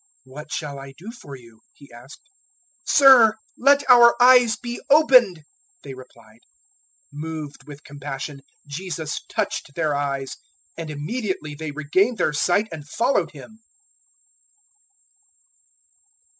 [0.23, 2.21] "What shall I do for you?" He asked.
[2.87, 5.43] 020:033 "Sir, let our eyes be opened,"
[5.83, 6.39] they replied.
[7.13, 10.37] 020:034 Moved with compassion, Jesus touched their eyes,
[10.75, 13.59] and immediately they regained their sight and followed Him.